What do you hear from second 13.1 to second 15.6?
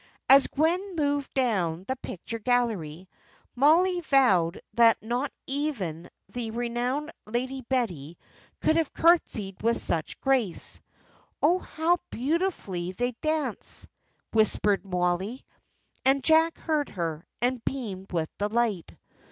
dances!" whispered Mollie;